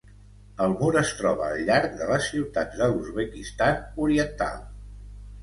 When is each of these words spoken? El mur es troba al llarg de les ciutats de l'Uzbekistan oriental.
El 0.67 0.71
mur 0.77 0.87
es 1.01 1.11
troba 1.19 1.45
al 1.47 1.61
llarg 1.67 1.93
de 1.99 2.07
les 2.13 2.31
ciutats 2.33 2.81
de 2.81 2.89
l'Uzbekistan 2.95 3.79
oriental. 4.09 4.59